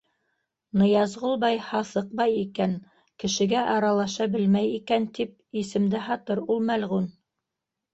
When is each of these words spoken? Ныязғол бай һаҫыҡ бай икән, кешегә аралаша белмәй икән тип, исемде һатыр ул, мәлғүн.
Ныязғол 0.81 1.37
бай 1.43 1.59
һаҫыҡ 1.65 2.07
бай 2.23 2.33
икән, 2.45 2.75
кешегә 3.25 3.69
аралаша 3.77 4.31
белмәй 4.39 4.75
икән 4.83 5.09
тип, 5.21 5.41
исемде 5.65 6.07
һатыр 6.11 6.47
ул, 6.51 6.69
мәлғүн. 6.75 7.13